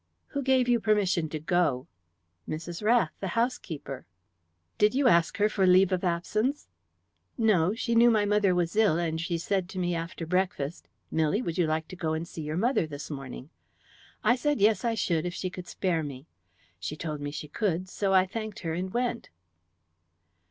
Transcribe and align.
"Who 0.29 0.41
gave 0.41 0.67
you 0.67 0.79
permission 0.79 1.29
to 1.29 1.39
go?" 1.39 1.85
"Mrs. 2.49 2.81
Rath, 2.81 3.11
the 3.19 3.35
housekeeper." 3.37 4.07
"Did 4.79 4.95
you 4.95 5.07
ask 5.07 5.37
her 5.37 5.47
for 5.47 5.67
leave 5.67 5.91
of 5.91 6.03
absence?" 6.03 6.67
"No. 7.37 7.75
She 7.75 7.93
knew 7.93 8.09
my 8.09 8.25
mother 8.25 8.55
was 8.55 8.75
ill, 8.75 8.97
and 8.97 9.21
she 9.21 9.37
said 9.37 9.69
to 9.69 9.77
me 9.77 9.93
after 9.93 10.25
breakfast, 10.25 10.87
'Milly, 11.11 11.39
would 11.43 11.59
you 11.59 11.67
like 11.67 11.87
to 11.89 11.95
go 11.95 12.13
and 12.13 12.27
see 12.27 12.41
your 12.41 12.57
mother 12.57 12.87
this 12.87 13.11
morning?' 13.11 13.51
I 14.23 14.35
said, 14.35 14.59
yes, 14.59 14.83
I 14.83 14.95
should, 14.95 15.23
if 15.23 15.35
she 15.35 15.51
could 15.51 15.67
spare 15.67 16.01
me. 16.01 16.25
She 16.79 16.95
told 16.95 17.21
me 17.21 17.29
she 17.29 17.47
could, 17.47 17.87
so 17.87 18.11
I 18.11 18.25
thanked 18.25 18.61
her 18.61 18.73
and 18.73 18.91
went." 18.91 19.29